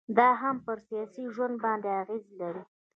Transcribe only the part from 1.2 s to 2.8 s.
ژوند باندي اغيزي لري